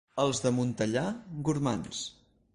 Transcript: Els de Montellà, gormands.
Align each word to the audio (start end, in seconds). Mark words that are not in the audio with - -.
Els 0.21 0.39
de 0.45 0.51
Montellà, 0.61 1.05
gormands. 1.51 2.03